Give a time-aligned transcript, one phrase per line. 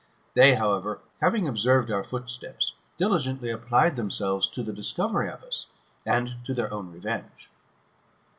[0.33, 5.67] They, however, having observed our footsteps, diligently applied themselves to the discovery of us,
[6.07, 7.51] and to their own revenge.